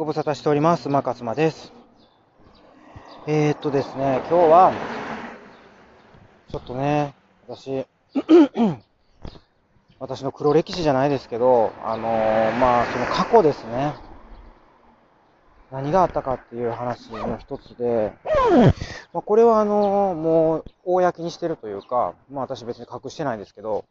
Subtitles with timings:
[0.00, 0.88] ご無沙汰しております。
[0.88, 1.74] 馬勝間です。
[3.26, 4.72] えー、っとですね、今日は、
[6.50, 7.14] ちょっとね、
[7.46, 7.84] 私、
[10.00, 13.92] 私の黒歴史じゃないですけど、あのーまあ、その過去ですね。
[15.70, 18.14] 何があったかっていう話の一つで、
[19.12, 23.84] まあ、これはあのーもう、公にしてるというか、まあ私別に隠してないですけど、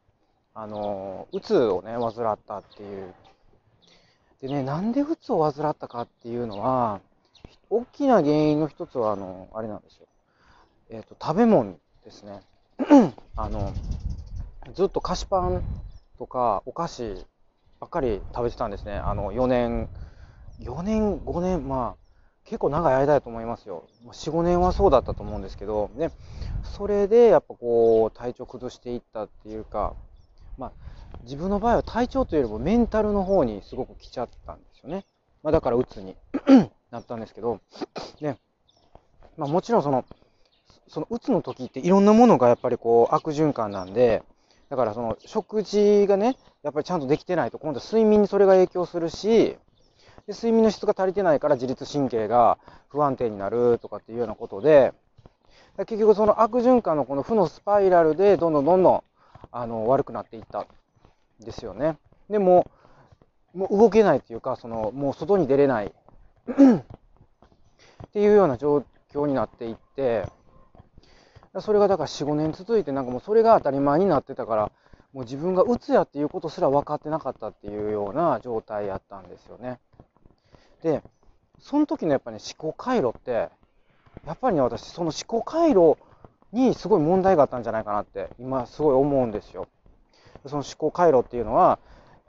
[0.56, 3.14] あのーうつをね、患ったっていう
[4.42, 7.02] でね、なんでうつを患ったかっていうのは、
[7.70, 10.08] 大きな原因の一つは、あの、あれなんですよ。
[10.90, 11.76] えっ、と、食べ物
[12.06, 12.42] ですね。
[13.36, 13.74] あの、
[14.74, 15.64] ずっと菓子パン
[16.18, 17.26] とかお菓子
[17.80, 18.96] ばっかり食べてたんですね。
[18.98, 19.90] あの、4年、
[20.62, 22.10] 4年、5年、まあ、
[22.46, 23.84] 結構長い間だと思いますよ。
[24.06, 26.12] 4、5年はそうだったと思うんですけど、ね、
[26.64, 29.94] それでやっぱこう、体調崩していったっていうか、
[30.60, 30.72] まあ、
[31.24, 35.06] 自分の場合は体調というよりもメンタルの方にすごく来ちゃったんですよね。
[35.42, 36.16] まあ、だからうつに
[36.92, 37.62] なったんですけど、
[38.20, 38.38] ね、
[39.38, 40.06] まあ、もちろんその、
[40.90, 44.22] そのうつの時っていろんなものがやっぱりこう悪循環なんで、
[44.70, 49.58] だからその食事がね、やっぱりちゃんとできてないと今度は睡眠にそれが影響するし、
[50.28, 52.58] で睡眠の質が足りてないから自律神経が
[52.90, 54.94] 不安定になるとかっていうようなことで、
[55.78, 59.04] 結局その悪循環のこの負のスパイラルでどんどんどんどん
[59.52, 60.66] あの悪くなっていったん
[61.40, 61.98] ですよね。
[62.30, 62.70] でも、
[63.54, 65.88] もう動けないっていうか、そのもう外に出れない
[66.52, 70.28] っていうような状況になっていって、
[71.62, 74.72] それがだから4、5年続いて、なんかもうそれが当たり前になってたから、
[75.14, 79.80] もう自分がうつやっていうことすら分かってなかったっていうような状態やったんですよね。
[80.84, 81.02] で、
[81.60, 83.50] その時のやっぱね、思考回路って、
[84.26, 85.98] やっぱりね、私、その思考回路
[86.52, 89.68] にすごい問題があったんじゃないかなって、今すごい思うんですよ。
[90.46, 91.80] その思考回路っていうのは、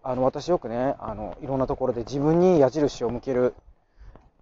[0.03, 3.55] あの、私よくね、あの、いろんなところで自分に矢印を向ける、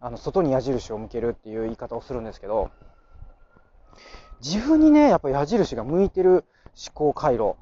[0.00, 2.70] あの、外に矢印を向けるっていう言い方をするんですけど、
[4.40, 6.44] 自分にね、やっぱ矢印が向いてる
[6.76, 7.56] 思考回路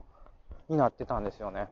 [0.68, 1.68] になってたんですよね。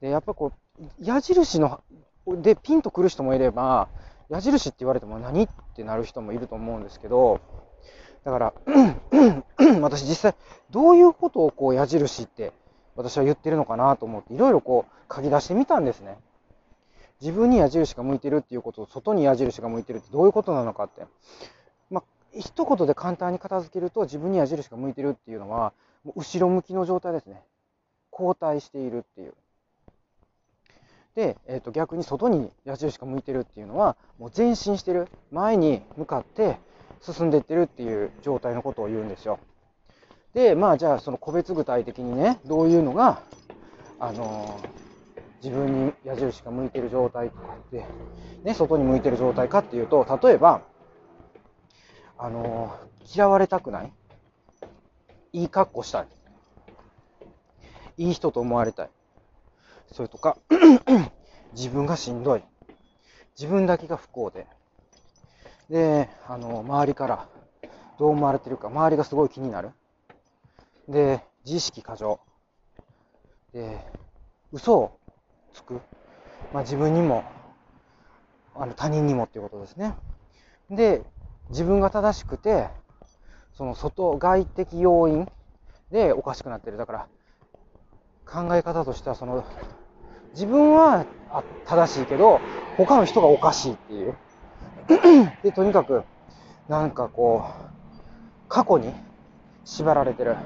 [0.00, 1.80] で、やっぱこう、矢印の、
[2.26, 3.88] でピンとくる人もいれば、
[4.28, 7.40] 矢印って言われても何ってなる人もいると思うんですけど、
[8.26, 8.54] だから、
[9.80, 10.34] 私実際
[10.70, 12.52] どういうことをこう矢印って
[12.96, 16.18] 私は言ってるのかなと思っていろいろこう書き出してみたんですね。
[17.20, 21.06] 自分に矢印が向いてるっていうことと外に矢印が向いてるってどういうことなのかって。
[21.88, 22.04] まあ、
[22.36, 25.72] 一言で簡単に片付けると自分に矢印が向いてるっていうのは
[26.16, 27.44] 後ろ向きの状態ですね。
[28.10, 29.34] 後退しているっていう。
[31.14, 36.58] で、えー、と逆に外に矢印が向いてるっていうのはもう前進してる前に向かって
[37.00, 39.38] 進んでいってるっていう状態のことを言うんですよ。
[40.34, 43.22] で、まあじゃあその個別具体的にね、どういうのが、
[43.98, 44.60] あの
[45.42, 47.30] 自分に矢印が向いてる状態
[47.70, 47.84] で、
[48.42, 50.62] ね、外に向いてる状態かっていうと、例えば、
[52.18, 52.76] あの
[53.14, 53.92] 嫌われたくない
[55.32, 56.06] いい格好したい。
[57.98, 58.90] いい人と思われたい。
[59.92, 60.36] それとか、
[61.52, 62.42] 自分がしんどい。
[63.38, 64.46] 自分だけが不幸で。
[65.70, 67.28] で、あの、周りから
[67.98, 69.70] どう思われてるか、周りがすごい気になる。
[70.88, 72.20] で、自意識過剰。
[73.52, 73.78] で、
[74.52, 74.98] 嘘を
[75.52, 75.80] つく。
[76.52, 77.24] まあ自分にも、
[78.54, 79.94] あの他人にもっていうことですね。
[80.70, 81.02] で、
[81.50, 82.68] 自分が正しくて、
[83.54, 85.28] その外外的要因
[85.90, 86.76] でおかしくなってる。
[86.76, 87.06] だから、
[88.26, 89.44] 考え方としては、その、
[90.32, 91.06] 自分は
[91.64, 92.40] 正しいけど、
[92.76, 94.16] 他の人がおかしいっていう。
[95.42, 96.04] で、とにかく、
[96.68, 98.92] なんかこう、過去に
[99.64, 100.36] 縛られてる。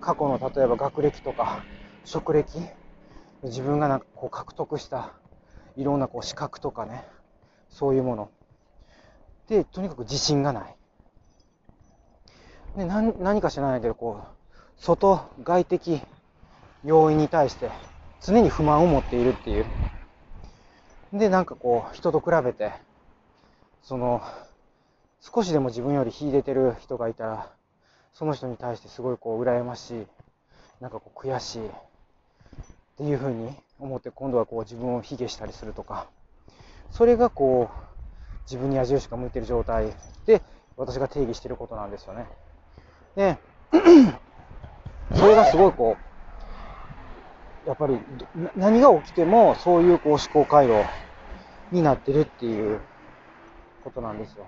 [0.00, 1.64] 過去の例えば学歴とか、
[2.04, 2.58] 職歴、
[3.42, 5.12] 自分がなんかこう獲得した
[5.76, 7.04] いろんなこう資格とかね、
[7.68, 8.30] そういうもの。
[9.48, 10.76] で、とにかく自信がない。
[12.76, 16.00] で、何何か知らないけど、こう、外、外的
[16.84, 17.70] 要因に対して
[18.20, 19.66] 常に不満を持っているっていう。
[21.12, 22.72] で、なんかこう、人と比べて、
[23.82, 24.22] その、
[25.20, 27.50] 少しでも自分より秀でてる人がいたら、
[28.12, 30.06] その人に対してすごいこう、羨ましい、
[30.80, 31.70] なんかこう、悔しい、っ
[32.98, 33.50] ていうふうに
[33.80, 36.06] 思って、今度はこう、自分を卑下したりするとか、
[36.90, 37.82] それがこう、
[38.44, 39.92] 自分に矢印が向いてる状態
[40.26, 40.42] で、
[40.76, 42.26] 私が定義してることなんですよね。
[43.16, 43.38] で、
[45.14, 45.96] それがすごいこ
[47.66, 47.98] う、やっぱり
[48.56, 50.84] 何が起きてもそういうこう思考回路
[51.70, 52.80] になってるっていう
[53.82, 54.46] ことなんですよ。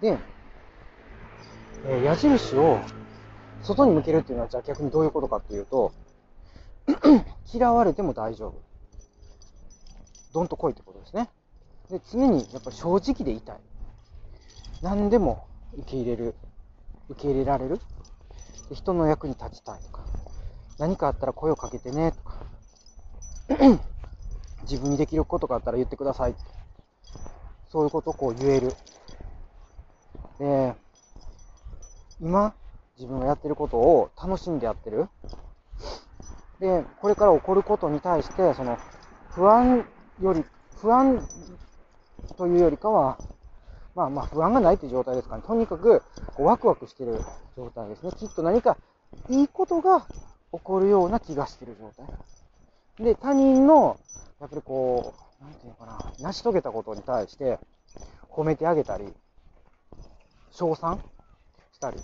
[0.00, 0.18] で、
[1.88, 2.78] え矢印を
[3.62, 5.92] 外に向けるっていうのはじゃあ逆にどういうことかっていうと、
[7.52, 8.54] 嫌われても大丈夫。
[10.32, 11.30] どんと来いってことですね。
[11.90, 13.56] で、常にやっぱり正直でいたい。
[14.82, 15.46] 何でも
[15.78, 16.34] 受け入れる。
[17.08, 17.80] 受け入れられる。
[18.68, 20.04] で人の役に立ちたいとか。
[20.78, 22.36] 何かあったら声をかけてねとか。
[24.68, 26.34] 自分にできることがあったら言ってください。
[27.68, 28.74] そういうことをこう言える。
[30.38, 30.74] で、
[32.20, 32.54] 今、
[32.96, 35.08] 自分がやってることを楽しんでやってる。
[36.60, 38.78] で、これから起こることに対して、その、
[39.34, 39.86] 不安
[40.22, 40.44] より、
[40.80, 41.26] 不安
[42.38, 43.18] というよりかは、
[43.94, 46.02] まあまあ不安がないという状態ですから、ね、とにかく
[46.34, 47.20] こうワクワクしてる
[47.56, 48.12] 状態ですね。
[48.12, 48.76] きっと何か
[49.30, 50.00] いいことが
[50.52, 52.06] 起こるような気がしてる状態。
[52.98, 53.98] で、他人の、
[54.40, 57.58] やっぱりこう、なんていうのかな、成し遂げたことに対して
[58.30, 59.04] 褒めてあげたり、
[60.50, 61.00] 称賛
[61.74, 61.98] したり、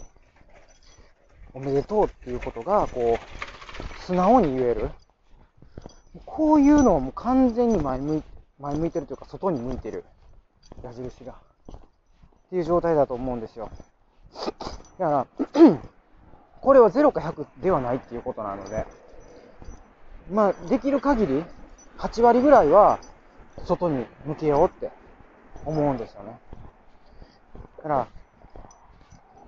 [1.54, 4.90] おめでとうっていうことが、こう、素直に言える。
[6.26, 8.22] こういうのはもう完全に前向い
[8.60, 10.04] 前向いてるというか、外に向いてる
[10.84, 11.32] 矢印が。
[11.32, 11.36] っ
[12.50, 13.70] ていう状態だと思うんですよ。
[14.98, 15.26] だから、
[16.60, 18.86] これは0か100ではないっていうことなので、
[20.30, 21.44] まあ、できる限り、
[21.98, 22.98] 8割ぐらいは、
[23.64, 24.90] 外に向けようって
[25.64, 26.38] 思うんですよね。
[27.78, 28.06] だから、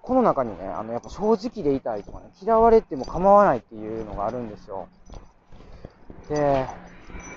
[0.02, 4.86] この中にね、あの、やっぱ正直でいたいとかね、嫌われても構わないっていうのがあるんですよ。
[6.28, 6.66] で、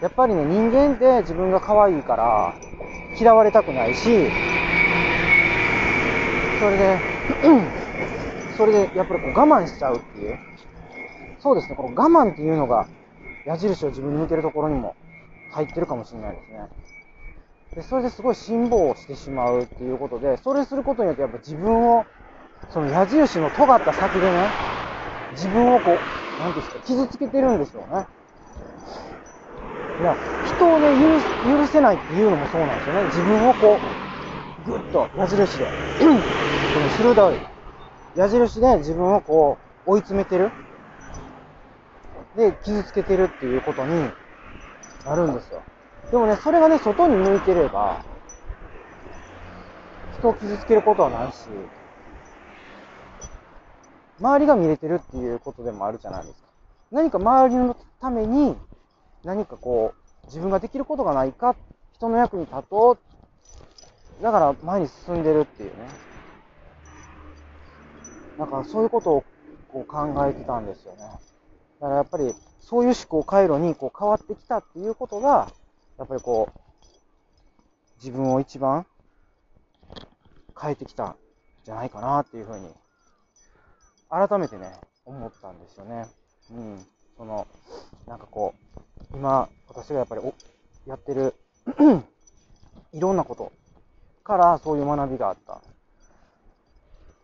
[0.01, 2.53] やっぱりね、人間って自分が可愛いから
[3.19, 4.09] 嫌われたくないし、
[6.59, 6.97] それで、
[8.57, 10.37] それでやっぱりこう我慢しちゃうっていう。
[11.39, 12.87] そうですね、この我慢っていうのが
[13.47, 14.95] 矢印を自分に向けるところにも
[15.51, 16.59] 入ってるかもしれないですね。
[17.75, 22.05] で、それですごい辛抱をしてしまうっていうことで、それすることによってやっぱ自分を、
[22.69, 24.53] その矢印の尖った先でね、
[25.31, 26.01] 自分をこ
[26.38, 28.07] う、なんていうんですか、傷つけてるんですよね。
[29.99, 33.05] いや、人をね、許許せないっていうのもそうなんですよね。
[33.05, 33.81] 自分をこ
[34.65, 35.71] う、ぐっと矢印で、
[36.73, 37.39] この鋭い
[38.15, 40.51] 矢印で自分をこう、追い詰めてる。
[42.37, 44.11] で、傷つけてるっていうことに
[45.03, 45.63] なるんですよ。
[46.11, 48.03] でもね、それがね、外に向いてれば、
[50.19, 51.47] 人を傷つけることはないし、
[54.19, 56.47] 周りが見れてるっていうことでもあるじゃないですか。
[56.91, 58.55] 何か周りのために、
[59.23, 61.55] 何かこう、自分ができることがないか、
[61.93, 62.97] 人の役に立と
[64.19, 64.23] う。
[64.23, 65.75] だから前に進んでるっていうね。
[68.37, 69.23] なんかそういうことを
[69.67, 70.99] こう考えてたんですよね。
[71.79, 75.51] だからやっぱり、そういう思考回路にこう変わってきたっていうことが、
[75.97, 76.59] やっぱりこう、
[78.03, 78.85] 自分を一番
[80.59, 81.15] 変えてきたん
[81.65, 82.69] じゃないかなっていうふうに、
[84.09, 84.71] 改めてね、
[85.06, 86.07] 思ったんですよね。
[86.51, 86.85] うん。
[87.18, 87.47] その、
[88.07, 88.53] なんかこ
[89.13, 90.33] う、今、私がやっぱりお
[90.88, 91.35] やってる
[92.94, 93.51] いろんなこと
[94.23, 95.62] からそういう学びがあった。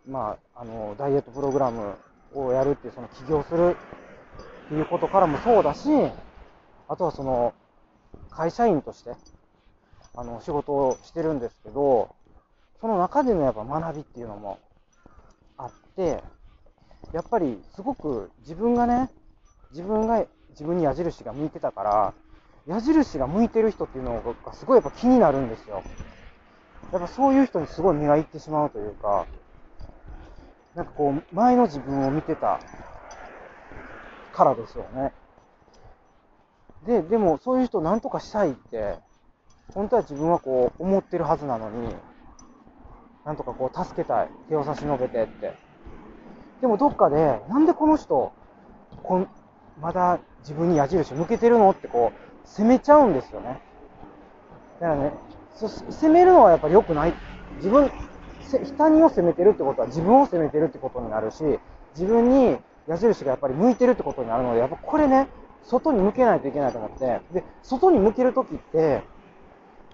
[0.07, 1.95] まあ、あの、ダイエットプログラム
[2.33, 3.77] をやるっていう、その起業する
[4.73, 5.87] ていうことからもそうだし、
[6.89, 7.53] あとはその、
[8.31, 9.11] 会社員として、
[10.15, 12.09] あの、仕事をしてるんですけど、
[12.81, 14.57] その中でのやっぱ学びっていうのも
[15.57, 16.23] あって、
[17.13, 19.09] やっぱりすごく自分がね、
[19.69, 22.13] 自分が、自分に矢印が向いてたから、
[22.65, 25.83] 矢印が向いてる人っていうのがすごいやっぱ気になるんですよ。
[26.91, 29.27] やっぱそういう人にすごい目がいってしまうというか、
[30.75, 32.59] なんかこう、前の自分を見てた
[34.33, 35.13] からですよね。
[36.85, 38.97] で、でもそういう人を何とかしたいって、
[39.73, 41.95] 本当は自分はこう思ってるはずなのに、
[43.25, 44.29] なんとかこう助けたい。
[44.49, 45.53] 手を差し伸べてって。
[46.61, 48.33] でもどっかで、なんでこの人、
[49.03, 49.27] こん
[49.79, 53.61] まだ自分に矢印向けてるのってこう、責めちゃうんですよね。
[54.79, 55.13] だからね、
[55.55, 57.13] そ責めるのはやっぱり良くない。
[57.57, 57.89] 自分、
[58.77, 61.43] 他人を責めてるってことは自分を責めてるってことになるし、
[61.95, 65.27] 自分に矢印がやっぱり向いてるってことになるので、やっぱこれね、
[65.63, 69.03] 外に向けないといけないと思って、で、外に向けるときって、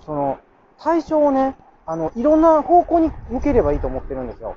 [0.06, 0.40] その、
[0.80, 1.56] 対象をね、
[1.86, 4.56] あの、いろんな方向に向ければいいと思ってるんですよ。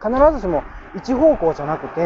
[0.00, 0.62] 必ずしも
[0.96, 2.00] 一方向じゃなくて、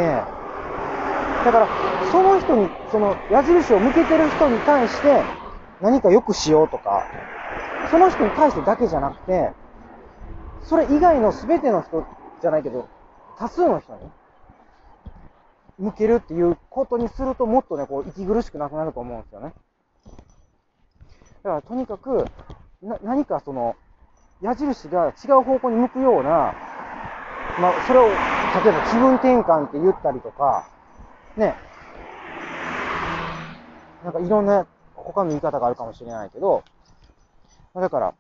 [1.45, 1.69] だから、
[2.11, 5.23] その人に、その矢印を向けてる人に対して
[5.81, 7.07] 何か良くしようとか、
[7.90, 9.50] その人に対してだけじゃなくて、
[10.64, 12.04] それ以外の全ての人
[12.40, 12.88] じゃないけど、
[13.38, 14.00] 多数の人に
[15.82, 19.52] 向けるっていうことにするともっとね、こう、息苦しくなくなると思うんですよね。
[21.42, 22.24] だから、とにかく、
[22.82, 23.74] な、何かその、
[24.40, 26.54] 矢印が違う方向に向くような、
[27.60, 28.14] まあ、それを、例え
[28.72, 30.68] ば気分転換って言ったりとか、
[31.36, 31.56] ね、
[34.04, 36.62] なんかいろんな他の言い方があるかもしれないけど、
[37.74, 38.14] だから、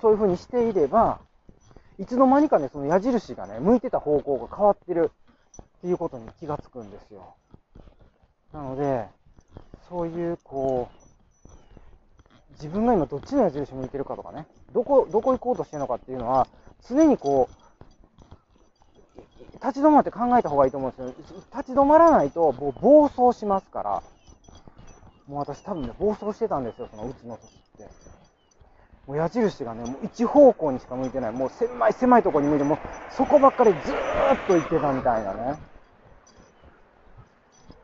[0.00, 1.18] そういう風にしていれば、
[1.98, 5.10] いつの間にかね、その矢印がね、向いてた方向が変わってる
[5.78, 7.34] っていうことに気がつくんですよ。
[8.52, 9.06] なので、
[9.88, 16.48] そういう、こう、自分が今どっちの矢印向いてるかとかね、どこ、どこ行こうとしてるのかっていうのは、
[16.88, 17.58] 常にこう、
[19.64, 21.36] 立ち止まって考えた方がいいと思うんですよ。
[21.56, 24.02] 立ち止まらないと、もう暴走しますから、
[25.28, 28.17] もう私多分ね、暴走してたんですよ、そのうつの時って。
[29.08, 31.32] もう矢印がね、もう一方向にしか向いてない。
[31.32, 32.78] もう狭い狭いところに向いて、もう
[33.10, 35.58] そこばっかりずーっと行ってたみたいなね。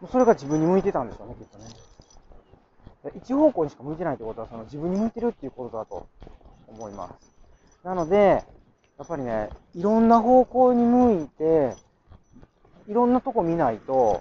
[0.03, 1.65] もうそれが自分に向いてたんでしょうね、きっとね。
[3.17, 6.07] 一方向にしか向いてないってことは、その自分に向いてるっていうことだと
[6.69, 7.33] 思います。
[7.85, 8.45] なので、
[8.99, 11.75] やっぱりね、いろんな方向に向いて、
[12.87, 14.21] いろんなとこ見ないと、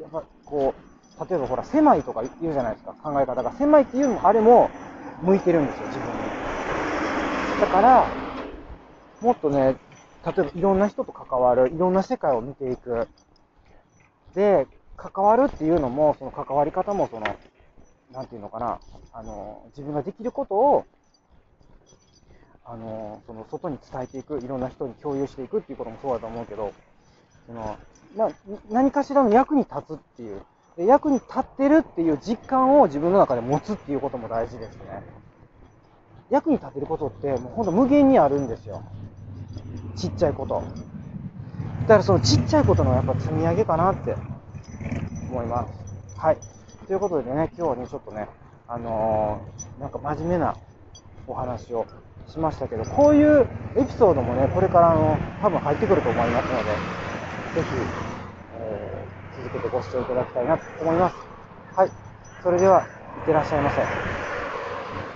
[0.00, 3.52] やっぱこう、例えばほら、狭いとか言うじゃないですか、考え方が。
[3.52, 4.68] 狭いっていうのも、あれも
[5.24, 6.30] 向いてるんですよ、自分に。
[7.60, 8.10] だから、
[9.20, 9.76] もっとね、
[10.24, 13.08] 例えばいろんな人と関わる、いろんな世界を見ていく。
[14.34, 14.66] で、
[14.96, 17.36] 関わるっていうのも、その関わり方も、その、
[18.12, 18.80] なんていうのかな、
[19.12, 20.84] あの、自分ができることを、
[22.64, 26.72] あの、その外に伝えていく、いろんな人に共有していくっていうこともそうだと思うけど、
[27.46, 27.76] その、
[28.16, 28.30] ま、
[28.70, 30.42] 何かしらの役に立つっていう、
[30.76, 35.02] で役に立ってるっていう実感を自分の中で持つっていうことも大事ですね。
[36.30, 38.82] 役に立てることって、もうほんと無限にあるんですよ。
[39.96, 40.62] ちっちゃいこと。
[41.82, 44.16] だからそのちっちゃいことのやっぱ積み上げかなって
[45.30, 46.18] 思います。
[46.18, 46.38] はい。
[46.86, 48.28] ということでね、今日はね、ちょっとね、
[48.66, 50.56] あのーなんか真面目な
[51.26, 51.86] お話を
[52.28, 56.64] しましたけど、こういうエピソードもね、これからあの、多分入ってくると思いますので、
[57.62, 58.13] ぜひ、
[59.36, 61.16] 続けてご視聴いただきたいなと思います。
[61.76, 61.90] はい。
[62.42, 62.86] それでは、
[63.16, 64.23] いってらっしゃいませ。